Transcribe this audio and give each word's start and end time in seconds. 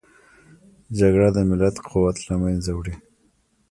جګړه 0.99 1.29
د 1.35 1.37
ملت 1.49 1.75
قوت 1.87 2.17
له 2.27 2.35
منځه 2.43 2.71
وړي 2.73 2.95